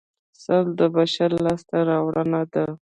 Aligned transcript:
سل 0.43 0.65
د 0.79 0.81
بشر 0.95 1.29
لاسته 1.45 1.77
راوړنه 1.89 2.41
ده 2.53 2.65